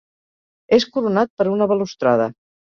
És 0.77 0.87
coronat 0.95 1.29
per 1.43 1.47
una 1.57 1.69
balustrada. 1.73 2.29